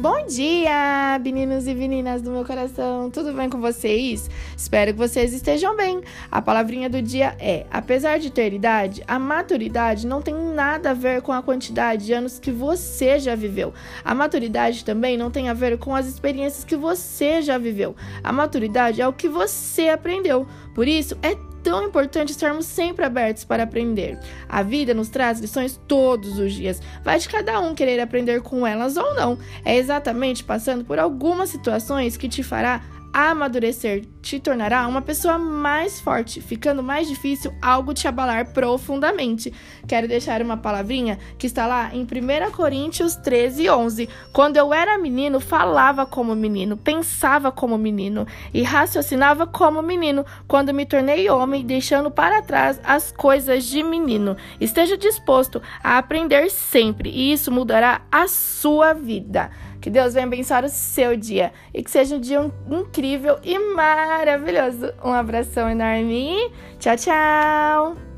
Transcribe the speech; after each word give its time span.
Bom 0.00 0.24
dia, 0.26 1.20
meninos 1.22 1.66
e 1.66 1.74
meninas 1.74 2.22
do 2.22 2.30
meu 2.30 2.42
coração. 2.42 3.10
Tudo 3.10 3.34
bem 3.34 3.50
com 3.50 3.60
vocês? 3.60 4.30
Espero 4.56 4.94
que 4.94 4.98
vocês 4.98 5.34
estejam 5.34 5.76
bem. 5.76 6.00
A 6.30 6.40
palavrinha 6.40 6.88
do 6.88 7.02
dia 7.02 7.36
é: 7.38 7.66
apesar 7.70 8.18
de 8.18 8.30
ter 8.30 8.54
idade, 8.54 9.04
a 9.06 9.18
maturidade 9.18 10.06
não 10.06 10.22
tem 10.22 10.34
nada 10.34 10.92
a 10.92 10.94
ver 10.94 11.20
com 11.20 11.32
a 11.32 11.42
quantidade 11.42 12.06
de 12.06 12.14
anos 12.14 12.38
que 12.38 12.50
você 12.50 13.18
já 13.18 13.34
viveu. 13.34 13.74
A 14.02 14.14
maturidade 14.14 14.86
também 14.86 15.18
não 15.18 15.30
tem 15.30 15.50
a 15.50 15.52
ver 15.52 15.76
com 15.76 15.94
as 15.94 16.06
experiências 16.06 16.64
que 16.64 16.76
você 16.76 17.42
já 17.42 17.58
viveu. 17.58 17.94
A 18.24 18.32
maturidade 18.32 19.02
é 19.02 19.06
o 19.06 19.12
que 19.12 19.28
você 19.28 19.90
aprendeu. 19.90 20.46
Por 20.74 20.88
isso, 20.88 21.14
é 21.22 21.36
tão 21.62 21.84
importante 21.84 22.30
estarmos 22.30 22.66
sempre 22.66 23.04
abertos 23.04 23.44
para 23.44 23.62
aprender. 23.62 24.18
A 24.48 24.62
vida 24.62 24.94
nos 24.94 25.08
traz 25.08 25.40
lições 25.40 25.80
todos 25.86 26.38
os 26.38 26.52
dias. 26.52 26.80
Vai 27.04 27.18
de 27.18 27.28
cada 27.28 27.60
um 27.60 27.74
querer 27.74 28.00
aprender 28.00 28.42
com 28.42 28.66
elas 28.66 28.96
ou 28.96 29.14
não. 29.14 29.38
É 29.64 29.76
exatamente 29.76 30.44
passando 30.44 30.84
por 30.84 30.98
algumas 30.98 31.50
situações 31.50 32.16
que 32.16 32.28
te 32.28 32.42
fará 32.42 32.82
amadurecer 33.12 34.04
te 34.22 34.38
tornará 34.38 34.86
uma 34.86 35.02
pessoa 35.02 35.38
mais 35.38 36.00
forte, 36.00 36.40
ficando 36.40 36.82
mais 36.82 37.08
difícil 37.08 37.52
algo 37.60 37.94
te 37.94 38.06
abalar 38.06 38.52
profundamente. 38.52 39.52
Quero 39.88 40.06
deixar 40.06 40.42
uma 40.42 40.56
palavrinha 40.56 41.18
que 41.38 41.46
está 41.46 41.66
lá 41.66 41.90
em 41.94 42.02
1 42.02 42.50
Coríntios 42.52 43.16
13, 43.16 43.68
11. 43.68 44.08
Quando 44.32 44.56
eu 44.56 44.72
era 44.72 44.98
menino, 44.98 45.40
falava 45.40 46.06
como 46.06 46.34
menino, 46.34 46.76
pensava 46.76 47.50
como 47.50 47.76
menino 47.78 48.26
e 48.52 48.62
raciocinava 48.62 49.46
como 49.46 49.82
menino. 49.82 50.24
Quando 50.46 50.74
me 50.74 50.86
tornei 50.86 51.28
homem, 51.30 51.64
deixando 51.64 52.10
para 52.10 52.42
trás 52.42 52.80
as 52.84 53.10
coisas 53.10 53.64
de 53.64 53.82
menino. 53.82 54.36
Esteja 54.60 54.96
disposto 54.96 55.62
a 55.82 55.98
aprender 55.98 56.50
sempre 56.50 57.10
e 57.10 57.32
isso 57.32 57.50
mudará 57.50 58.02
a 58.12 58.28
sua 58.28 58.92
vida. 58.92 59.50
Que 59.80 59.90
Deus 59.90 60.14
venha 60.14 60.26
abençoar 60.26 60.64
o 60.64 60.68
seu 60.68 61.16
dia 61.16 61.52
e 61.72 61.82
que 61.82 61.90
seja 61.90 62.16
um 62.16 62.20
dia 62.20 62.50
incrível 62.70 63.38
e 63.42 63.58
maravilhoso. 63.58 64.92
Um 65.02 65.12
abração 65.12 65.68
enorme. 65.70 66.52
Tchau, 66.78 66.96
tchau. 66.96 68.09